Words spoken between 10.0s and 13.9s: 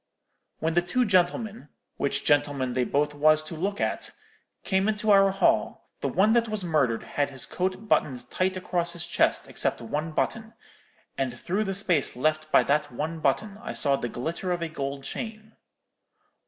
button; and through the space left by that one button I